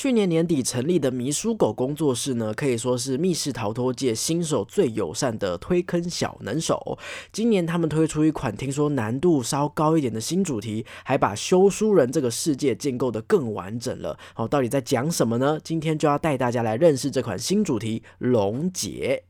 [0.00, 6.96] 去年年底成立的迷书狗工作室呢，可以说是密室逃脱界新手最友善的推坑小能手。
[7.32, 14.16] 今年他们推出一款听说难度稍高一点的新主题，还把修书人这个世界建构的更完整了。
[14.34, 15.58] 好，到底在讲什么呢？
[15.64, 19.24] 今天就要带大家来认识这款新主题——龙姐。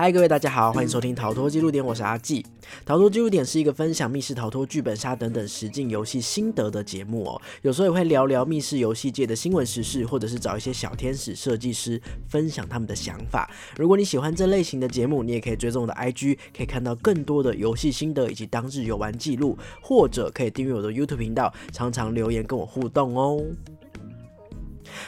[0.00, 2.42] 嗨，各位大家好，欢迎收听逃脱记录点，我是阿纪。
[2.86, 7.42] 逃脱记录点是一个分享密室逃脱、剧本杀等等实境游戏心得的节目哦。
[7.60, 12.00] 有时候也会聊聊密室游戏界的新闻时事，或者是找一些小天使设计师
[12.30, 13.50] 分享他们的想法。
[13.76, 23.44] 如果你喜欢这类型的节目，你也可以追踪我的 IG，可以看到更多的游戏心得以及当日游玩记录，或者可以订阅我的 YouTube 频道，常常留言跟我互动哦。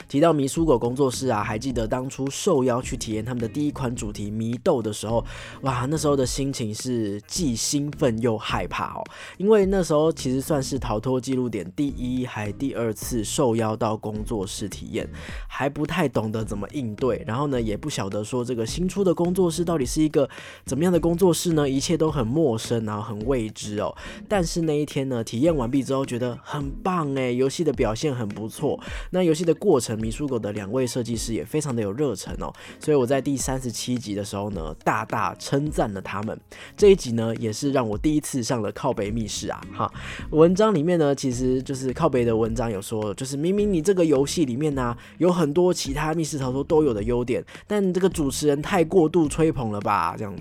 [0.09, 5.24] 提到迷书狗工作室啊，还记得当初受邀去体验他们的第一款主题迷豆的时候，
[5.62, 9.05] 哇，那时候的心情是既兴奋又害怕哦，
[9.36, 15.08] 因为那时候其实算是逃脱记录点第一还第二次受邀到工作室体验，
[15.48, 20.28] 还不太懂得怎么应对，然后呢，也不晓得说这个新出的工作室到底是一个
[20.64, 21.69] 怎么样的工作室呢？
[21.69, 23.94] 一切都很陌生，然后很未知哦。
[24.28, 28.78] 但是那一天呢，体验完毕之后觉得很棒诶，游戏的表现很不错，
[29.10, 29.92] 那游戏的过过程。
[30.03, 36.39] 迷书狗的两位设计师也非常的有热忱哦，所以我在第三十七集的时候呢，大大称赞了他们。
[36.77, 39.93] 这一集呢，也是让我第一次上了靠北密室啊，哈。
[40.31, 50.34] 文章里面呢，其实就是靠北的文章有说，就是明明你这个游戏里面呢，有很多其他密室逃脱都有的优点，但这个主持人太过度吹捧了吧，这样。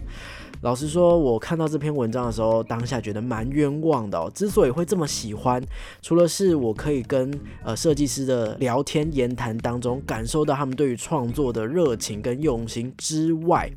[0.61, 4.31] 老实说，我看到这篇文章的时候，当下觉得蛮冤枉的哦。
[4.33, 5.59] 之所以会这么喜欢，
[6.03, 13.67] 除了是我可以跟呃设计师的聊天言谈当中感受到他们对于创作的热情跟用心之外，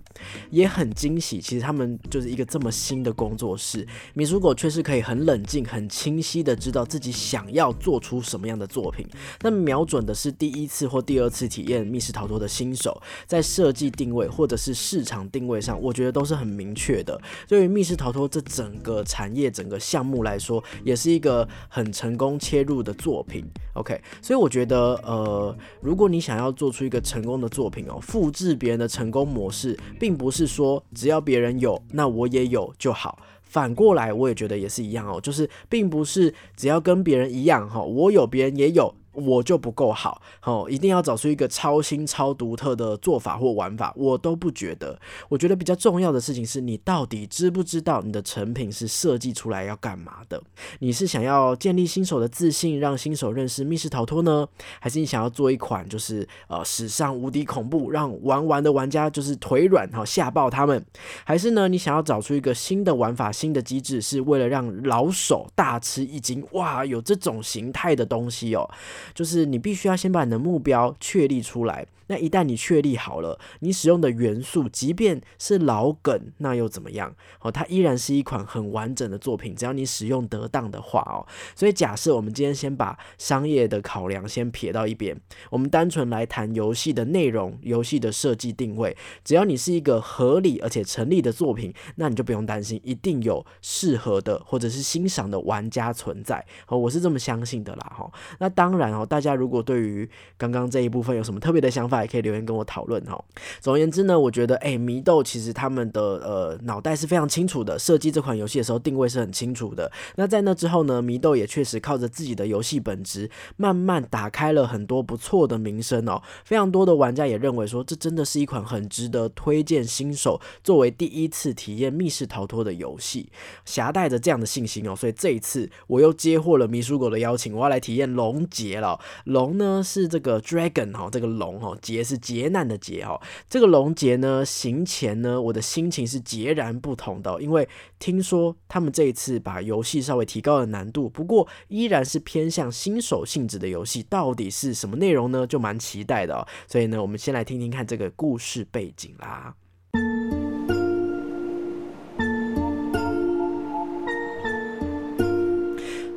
[0.51, 1.41] 也很惊喜。
[1.41, 9.07] 其实他们就是一个这么新的工作室，米叔狗却是可以很冷静、很清晰的知道自己想要做出什么样的作品。
[9.41, 16.74] 那瞄准的是第一次或第二次体验密室逃脱的新手，在设计定位或者是市场定位上，我觉得都是很明。
[16.75, 23.45] 确的，对于密室逃脱这整个产业、整个项目来说，也是一个很成功切入的作品。
[23.75, 33.19] OK，所以我觉得，呃，如果你想要做出一个成功的作品哦，复制别人的成功模式，并不是说只要别人有，那我也有就好。
[33.43, 38.95] 反过来，我也觉得也是一样哦，就是并不是只要跟别人一样哈，我有别人也有。
[39.15, 44.99] 我就不够好，哦，一定要找出一个超新、超独特的做法或玩法，我都不觉得。
[45.29, 50.43] 我觉得比较重要的事情是你到底知不知道你的成品是设计出来要干嘛的？
[50.81, 54.47] 你是想要建立新手的自信，让新手认识密室逃脱呢，
[54.81, 60.85] 还是你想要做一款就是呃史上无敌恐怖，让玩完的玩家就是腿软，好吓爆他们？
[61.25, 66.45] 还是呢，你想要找出一个新的玩法、新的机制，是为了让老手大吃一惊？
[66.53, 68.69] 哇，有这种形态的东西哦。
[69.13, 71.87] 就是你必须要先把你的目标确立出来。
[72.07, 77.15] 那一旦你确立好了，你使用的元素，即便是老梗，那又怎么样？
[77.41, 81.27] 哦，它依然是一款很完整的作品，只要你使用得当的话哦。
[81.55, 85.19] 所以假设我们今天先把商业的考量先撇到一边，
[85.51, 88.97] 我们单纯来谈游戏的内容、游戏的设计定位。
[89.25, 96.45] 只要你是一个合理而且成立的作品，那你就不用担心，一定有适合的或者是欣赏的玩家存在。
[96.69, 97.93] 哦，我是这么相信的啦。
[97.97, 103.23] 哈，那当然哦，大家如果对于刚刚这一部分有什么特别的想法，还可以留言跟我讨论哈。
[103.61, 109.91] 总而言之呢，我觉得哎，迷豆其实他们的呃脑袋是非常清楚的，设计这款游戏的时候定位是很清楚的。
[110.17, 116.23] 那在那之后呢，迷豆也确实靠着自己的游戏本质，慢慢打开了很多不错的名声哦。
[116.45, 123.31] 非常多的玩家也认为说，这真的是一款很值得推荐新手作为第一次体验密室逃脱的游戏。
[123.65, 128.99] 携带着这样的信心哦，所以这一次我又接获了迷书狗的邀请，我要来体验龙劫了。
[129.25, 131.77] 龙呢是这个 dragon 哈，这个龙哈。
[131.85, 137.69] 劫是劫难的劫哦，这个龙劫呢行前呢，我的心情是截然不同的，因为
[137.99, 145.47] 听说他们这一次把游戏稍微提高了难度，不过依然是偏向新手性质的游戏，到底是什么内容呢？
[145.47, 146.49] 就蛮期待的哦。
[146.67, 149.55] 所以呢，我们先来听听看这个故事背景啦。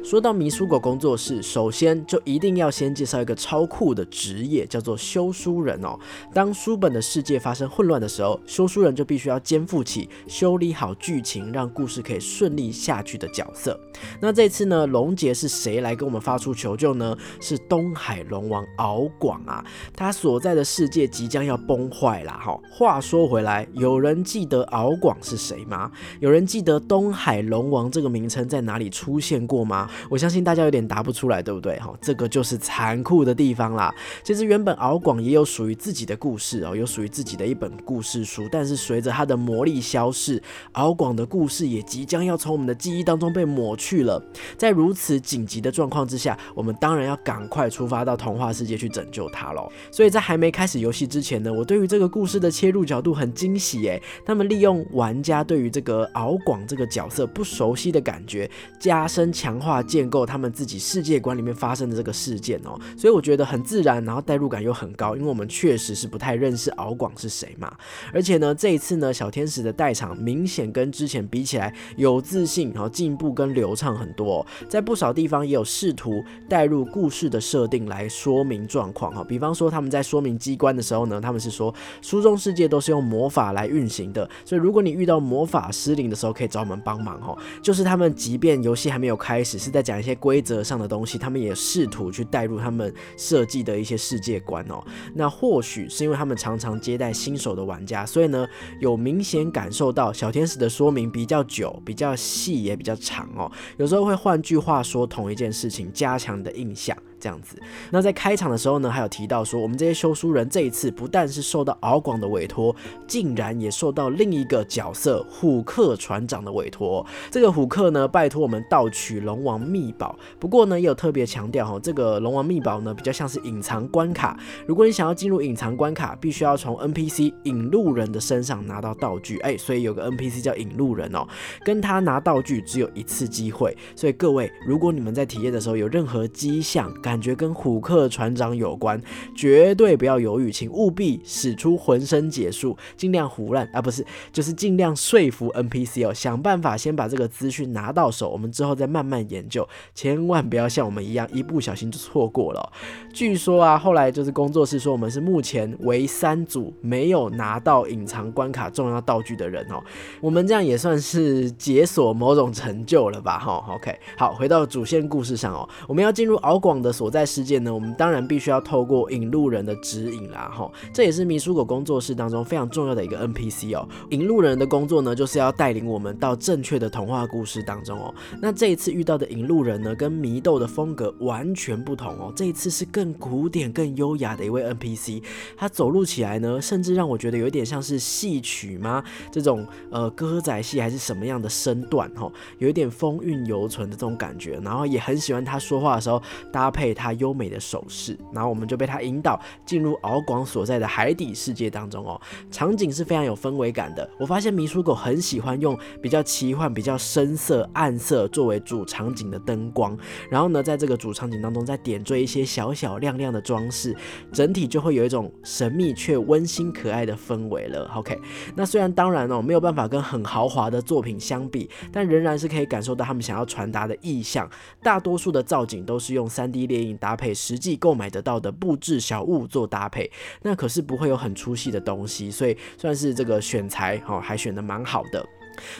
[0.09, 6.00] 说到迷书狗工作室，首先就一定要先介绍一个超酷的职业，叫做修书人哦。
[6.33, 13.77] 当书本的世界发生混乱的时候，修书人就必须要肩负起修理好剧情，让故事可以顺利下去的角色。
[14.21, 17.13] 那这次呢，龙杰是谁来跟我们发出求救呢？
[17.42, 19.62] 是东海龙王敖广啊，
[19.94, 22.39] 他所在的世界即将要崩坏啦！
[22.42, 25.92] 哈，话说回来，有人记得敖广是谁吗？
[26.21, 29.89] 有人记得东海龙王这个名称在哪里出现过吗？
[30.09, 31.77] 我相信大家有点答不出来，对不对？
[31.79, 33.94] 哈，这个就是残酷的地方啦。
[34.23, 40.41] 其实原本敖广也有属于自己的故事哦，有属于自己的一本故事书，但是随着他的魔力消逝，
[40.73, 44.21] 敖广的故事也即将要从我们的记忆当中被抹去了。
[44.57, 49.69] 在如此紧急的状况之下，我们当然要赶快出发到童话世界去拯救他喽。
[49.91, 58.49] 所以在还没开始游戏之前呢，我对于这个故事的切入角度很惊喜诶，他们利用玩家对于这个敖广这个角色不熟悉的感觉，
[58.79, 62.77] 加深强化建构他们自己世界观里面发生的这个事件哦。
[62.97, 67.73] 所以我觉得很自然，然后代入感又很高，因为我们确实是不太认识敖广是谁嘛。
[68.13, 79.23] 而且呢，这一次呢，小天使的代场明显跟之前比起来有自信，然后进步跟流畅很多，在不少地方也有试图带入故事的设定来说明状况哈。
[79.23, 87.37] 比方说他们在说明机关的时候呢，他们是说书中世界都是用魔法来运行的，所以如果你遇到魔法失灵的时候，可以找我们帮忙哈。
[87.61, 94.83] 就是他们即便游戏还没有开始，是在讲一些规则上的东西，他们也试图去带入他们设计的一些世界观哦。
[95.13, 98.47] 那或许是因为他们常常接待新手的玩家，所以呢，
[98.79, 103.51] 有明显感受到小天使的说明比较久、比较细也比较长哦。
[103.77, 106.97] 有时候会换句话说同一件事情，加强你的印象。
[107.19, 107.57] 这样子，
[107.91, 112.75] 那在开场的时候呢，还有提到说，我们这些修书人这一次不但是受到敖广的委托，
[113.07, 117.05] 竟然也受到另一个角色虎克船长的委托。
[117.31, 120.17] 这个虎克呢，拜托我们盗取龙王秘宝。
[120.39, 124.37] 不过呢，也有特别强调哈，这个龙王秘宝呢，比较像是隐藏关卡。
[124.65, 129.37] 如果你想要进入隐藏关卡，必须要从 NPC 引路人的身上拿到道具。
[129.39, 131.27] 哎，所以有个 NPC 叫引路人哦，
[131.63, 133.75] 跟他拿道具只有一次机会。
[133.95, 139.01] 所以各位，如果你们在体验的时候有任何迹象，感觉跟虎克船长有关，
[139.33, 149.65] 绝对不要犹豫，请务必使出浑身解数，尽量胡乱啊，不是，就是尽量说服 NPC 哦，想办法先把这个资讯拿到手，我们之后再慢慢研究，
[149.95, 152.74] 千万不要像我们一样一不小心就错过了。
[153.13, 159.81] 据说啊，后来就是工作室说我们是目前唯三组没有拿到隐藏关卡重要道具的人哦，
[160.19, 163.39] 我们这样也算是解锁某种成就了吧？
[163.39, 166.96] 哈，OK，好，回到主线故事上哦，我们要进入敖广的。
[166.97, 173.88] 所在事件呢，我们当然必须要透过引路人的指引啦，哈，这也是迷书狗工作室当中非常重要的一个 NPC 哦。
[174.09, 178.11] 引路人的工作呢，就是要带领我们到正确的童话故事当中哦。
[178.41, 182.33] 那这一次遇到的引路人呢，跟迷豆的风格完全不同哦。
[182.35, 185.21] 这一次是更古典、更优雅的一位 NPC，
[185.55, 189.03] 他走路起来呢，甚至让我觉得有点像是戏曲吗？
[189.31, 192.27] 这种呃歌仔戏还是什么样的身段哈，
[192.57, 194.59] 有一点风韵犹存的这种感觉。
[194.63, 196.19] 然后也很喜欢他说话的时候
[196.51, 196.86] 搭配。
[196.87, 202.17] 被他优美的手势，然后我们就被他引导进入敖广所在的海底世界当中哦。
[202.49, 204.09] 场景是非常有氛围感的。
[204.17, 209.97] 我发现迷书狗很喜欢用比较奇幻、比较深色、暗色作为主场景的灯光，
[210.29, 213.93] 然后呢，在这个主场景当中再点缀一些小小亮亮的装饰，
[214.31, 217.91] 整体就会有一种神秘却温馨可爱的氛围了。
[217.95, 218.17] OK，
[218.55, 224.49] 那虽然当然哦没有办法跟很豪华的作品相比，但仍然是可以感受到他们想要传达的意象。
[224.81, 226.76] 大多数的造景都是用 3D 列。
[227.00, 230.09] 搭配实际购买得到的布置小物做搭配，
[230.41, 235.25] 那可是不会有很出戏的东西，所以算是这个选材哦，还选的蛮好的。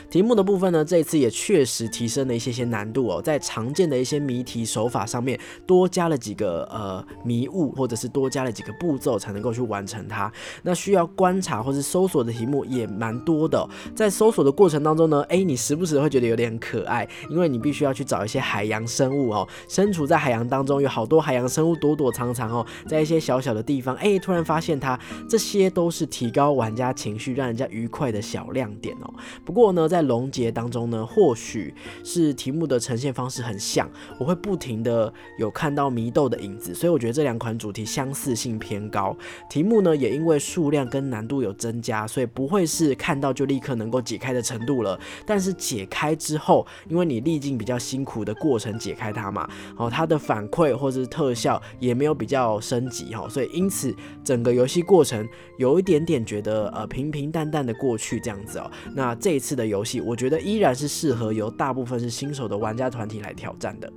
[0.10, 10.32] 题目的部分呢，这一次也确实提升了一些些难度哦，在常见的一些谜题手法上面多加了几个呃迷雾，或者是多加了几个步骤才能够去完成它。
[10.64, 29.14] 那需要观察或是搜索的题目也蛮多的，在搜索的过程当中呢，哎，你时不时会觉得有点可爱，因为你必须要去找一些海洋生物哦，身处在海洋当中，有好多海洋生物躲躲藏藏哦，在一些小小的地方，哎，突然发现它，这些都是提高玩家情绪、让人家愉快的小亮点哦。
[29.46, 39.16] 不过，呢，在龙杰当中呢，或许是题目的呈现方式很像，我会不停的有看到迷豆的影子，所以我觉得这两款主题相似性偏高。
[39.50, 44.98] 题目呢，也因为数量跟难度有增加，所以不会是看到就立刻能够解开的程度了。
[45.26, 53.94] 但是解开之后，因为你历经比较辛苦的过程解开它嘛，哦，它的反馈或者是特效也没有比较升级哈，所以因此
[54.24, 58.72] 整个游戏过程有一点点觉得呃平平淡淡的过去这样子哦。
[58.94, 59.57] 那这一次。
[59.58, 63.92] 的游戏，我觉得依然是适合由大部分是新手的玩家团体来挑战的。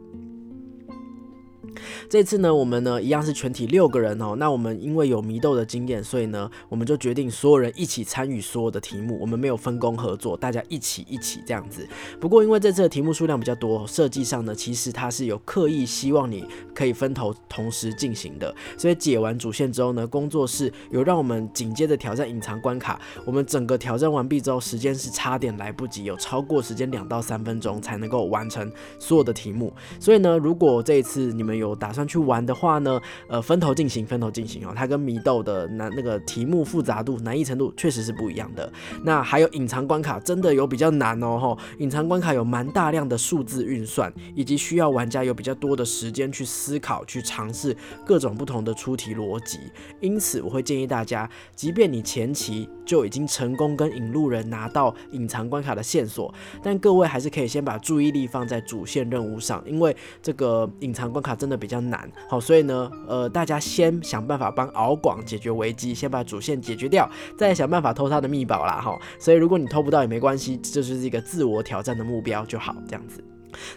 [2.08, 4.34] 这次呢，我们呢一样是全体六个人哦。
[4.36, 9.18] 那我们因为有迷豆的经验，所以呢，我们就决定所有人一起参与所有的题目。
[9.20, 11.86] 我们没有分工合作，大家一起一起这样子。
[12.20, 16.44] 不过因为这次的题目数量比较多，设计上呢，其实它是有刻意希望你
[16.74, 18.54] 可以分头同时进行的。
[18.76, 23.00] 所以解完主线之后呢，工作室有让我们紧接着挑战隐藏关卡。
[23.24, 29.72] 我们整个挑战完毕之后，时间是差点来不及，有超过时间两到三分钟才能够完成所有的题目。
[29.98, 34.72] 所以呢，如果这一次你们有打算去玩的话呢，呃，分头进行，分头进行哦。
[34.74, 38.72] 它跟迷豆的难那个题目复杂度、难易程度确实是不一样的。
[39.04, 41.38] 那还有隐藏关卡，真的有比较难哦。
[41.38, 49.58] 吼，隐藏关卡有蛮大量的数字运算，以及需要玩家有比较多的时间去思考、去尝试各种不同的出题逻辑。
[50.00, 62.10] 因此，我会建议大家，即便你前期就已经成功跟引路人拿到隐藏关卡的线索，但各位还是可以先把注意力放在主线任务上，因为这个隐藏关卡真的比较难。
[62.28, 68.80] 好，所以呢，呃，大家先想办法帮敖广解决危机，先把主线解决掉，再想办法偷他的秘宝啦。
[68.80, 73.22] 哈，所以如果你偷不到也没关系，这就是一个自我挑战的目标就好，这样子。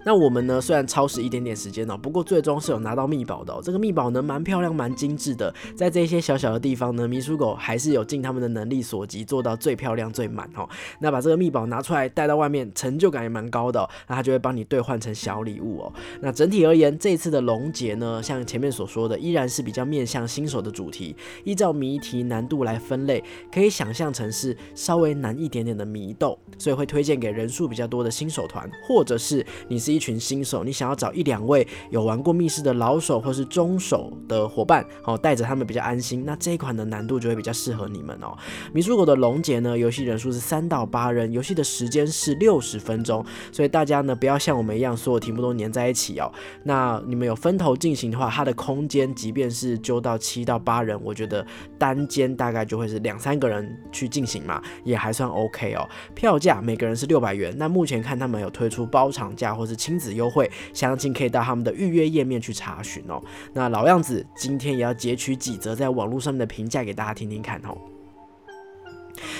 [0.06, 0.62] 那我们呢？
[0.62, 3.54] 虽然超时一点点时间哦，不过最终是有拿到密宝的。
[3.64, 5.54] 这个密宝呢，蛮漂亮、蛮精致的。
[5.76, 10.68] 在这些小小的地方呢，迷鼠狗还是有尽他们的能力所及，做到最漂亮、最满哦。
[11.00, 13.88] 那把这个密宝拿出来带到外面，成就感也蛮高的。
[14.08, 15.94] 那它就会帮你兑换成小礼物哦。
[16.22, 21.16] 那整体而言，这次的龙节呢，像前面所说的，依然是比较面向新手的主题。
[21.44, 29.46] 依照谜题难度来分类，可以想象成是稍微难一点点的谜斗，所以会推荐给人数比较多的新手团，或者是。
[29.68, 36.24] 你是一群新手，你想要找一两位有玩过密室的老手或是中手的伙伴，哦，带着他们比较安心。
[36.26, 38.38] 那这一款的难度就会比较适合你们哦。
[38.74, 46.32] 迷鼠狗的龙节呢，游戏人数是三到八人，游戏的时间是六十分钟，所以大家呢不要像我们一样，所有题目都粘在一起哦。
[46.64, 51.46] 那你们有分头进行的话，它的空间即便是揪到七到八人，我觉得
[51.78, 55.88] 单间大概就会是两三个人去进行嘛，也还算 OK 哦。
[56.16, 63.22] 票价每个人是六百元，那目前看他们有推出包场价或是亲子优惠，详情可以到他们的预约页面去查询哦。
[63.54, 67.78] 那老样子，今天也要截取几则在网络上面的评价给大家听听看哦。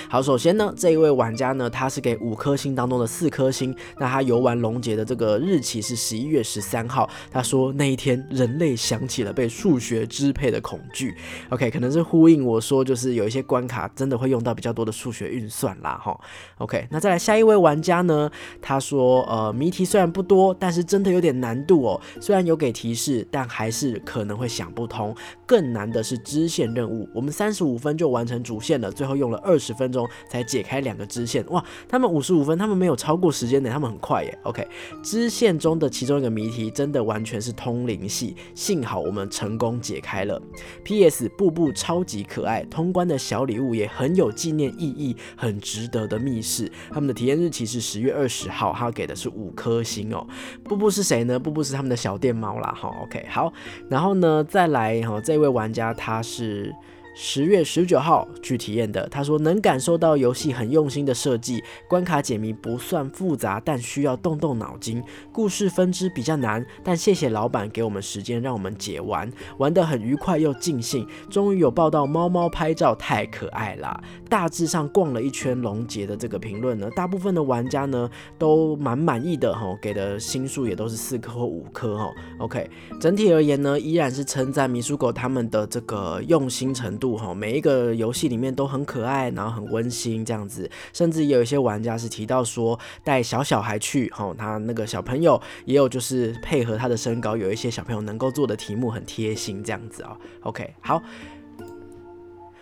[0.08, 3.74] 好，首先呢，这一位玩家呢，他是给五颗星当中的四颗星。
[3.98, 7.08] 那他游玩龙节的这个日期是十一月十三号。
[7.30, 11.14] 他说那一天人类想起了被数学支配的恐惧。
[11.50, 16.18] OK，可能是呼应我说，就是有一些关卡真的会用到比较多的数学运算啦，哈。
[16.58, 18.30] OK，那再来下一位玩家呢，
[18.62, 22.00] 他说呃谜题虽然不多，但是真的有点难度哦。
[22.20, 25.14] 虽然有给提示，但还是可能会想不通。
[25.46, 31.42] 更难的是支线任务，我们三十五分就完成主线了，最后用了二十十分钟才解开两个支线。
[31.48, 34.38] 哇，他们五十五分，他们没有超过时间的，他们很快耶。
[34.42, 34.66] OK，
[35.02, 40.40] 支线中的其中一个谜题真的完全是通灵系，幸好我们成功解开了。
[40.82, 41.28] P.S.
[41.30, 46.70] 步步超级可爱，通关的小礼物也很有纪念意义，很值得的密室。
[46.90, 50.26] 他们的体验日期是十月二十号，他给的是五颗星哦。
[50.62, 51.38] 步步是谁呢？
[51.38, 52.76] 步步是他们的小电猫啦。
[52.78, 53.52] 哈，OK，好，
[53.88, 55.20] 然后呢，再来哈。
[55.20, 56.74] 这位玩家他是。
[57.14, 65.00] 十月十九号去体验的，他说能感受到游戏很用心的设计，关卡解谜不算复杂，但需要动动脑筋，
[65.32, 74.02] 故事分支比较难，但谢谢老板给我们时间让我们解完，玩得很愉快又尽兴，终于有报道猫猫拍照，太可爱啦！
[74.28, 82.10] 大致上逛了一圈龙杰的这个评论呢，大部分的玩家呢都蛮满意的哈，给的星数也都是四颗或五颗哈。
[82.38, 82.68] OK，
[83.00, 87.03] 整体而言呢，依然是称赞米鼠狗他们的这个用心程度。
[87.36, 100.16] 每一个游戏里面都很可爱，然后很温馨这样子，甚至有一些玩家是提到说带小小孩去，哈，他那个小朋友也有就是配合他的身高，有一些小朋友能够做的题目很贴心这样子啊。
[100.42, 101.02] OK，好。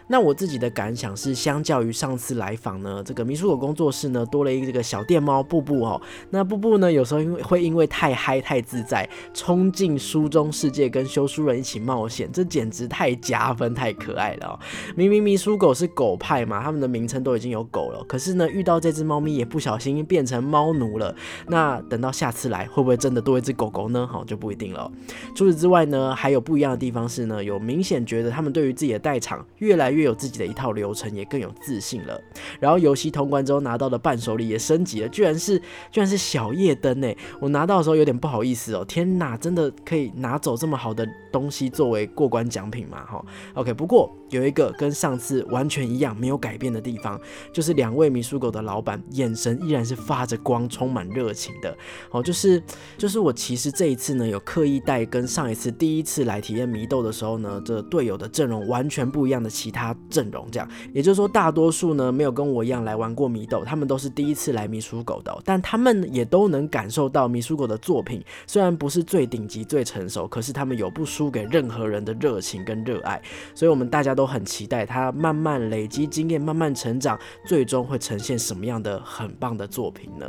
[0.08, 6.00] 那我自己的感想是，相较于上次来访呢，这个迷书狗工作室呢多了一个这个小电猫布布哦。
[6.30, 14.58] 那布布呢有时候因为会因为太嗨太自在，冲进书中世界跟修书人一起冒险，这简直太加分太可爱了哦。
[14.96, 21.14] 明明迷书狗是狗派嘛，他们的名称都已经有狗了，可是呢遇到这只猫咪也不小心变成猫奴了。
[21.46, 24.06] 那等到下次来会不会真的多一只狗狗呢？
[24.10, 24.90] 好就不一定了。
[25.34, 29.91] 除此之外呢，还有不一样的地方是呢，有明显觉得他们对于自己的代场越来。
[29.92, 32.20] 越有自己的一套流程，也更有自信了。
[32.58, 35.58] 然后游戏通关之后拿到的伴手礼也升级了，居然是
[35.90, 37.14] 居然是小夜灯呢！
[37.40, 43.04] 我拿到的时候有点不好意思哦，天哪，真的可以拿走这么好的东西作为过关奖品吗？
[43.04, 47.20] 哈，OK，不过有一个跟上次完全一样没有改变的地方，
[47.52, 51.76] 就是两位米苏狗的老板眼神依然是发着光，充满热情的。
[52.10, 52.62] 哦，就是
[52.96, 73.20] 就是我其实这一次呢，有刻意带跟上一次第一次来体验迷豆的时候呢，这队友的阵容完全不一样的其他他阵容，这样也就是说，大多数呢没有跟我一样来玩过米豆，他们都是第一次来米鼠狗的，但他们也都能感受到米鼠狗的作品，虽然不是最顶级、最成熟，可是他们有不输给任何人的热情跟热爱，
[73.54, 80.26] 所以我们大家都很期待他慢慢累积经验，慢慢成长，最终会呈现什么样的很棒的作品呢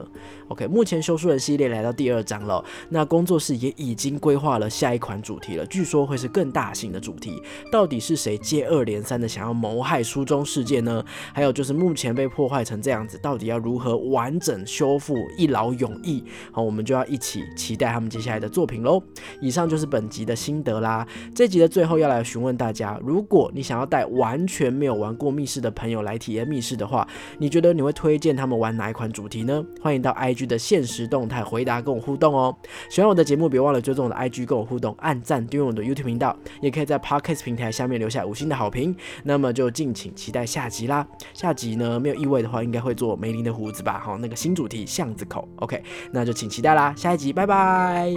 [0.48, 7.42] ？OK，目前修书人系列来到第二章了，那工作室也已经规划了下一款主题了，据说会是更大型的主题，
[7.72, 11.04] 到底是谁接二连三的想要谋害书中世界呢？
[11.34, 16.24] 还有就是目前被破坏成这样子，到底要如何完整修复，一劳永逸？
[16.52, 19.02] 好，我们就要一起期待他们接下来的作品喽。
[19.42, 21.08] 以上就是本集的心得啦。
[21.36, 27.08] 这集的最后要来询问大家，如果你想要带完全没有玩过密室的朋友来体验密室的话，
[27.38, 29.64] 你觉得你会推荐他们玩哪一款主题呢？
[29.82, 32.56] 欢迎到 IG 的现实动态回答跟我互动哦。
[32.90, 38.96] 喜欢我的节目，别忘了追踪我的 IG 跟我互动，按赞订阅我的 YouTube 频道，也可以在 Podcast 平台下面留下五星的好评。
[39.24, 41.08] 那那么就敬请期待下集啦。
[41.34, 44.00] 下集呢，没有意外的话，应该会做梅林的胡子吧？
[44.00, 46.94] 好，那个新主题巷子口，OK，那就请期待啦。
[46.96, 48.14] 下一集，拜拜。